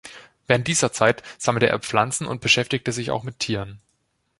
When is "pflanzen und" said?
1.77-2.41